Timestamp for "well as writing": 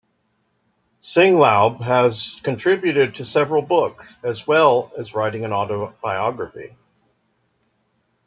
4.47-5.45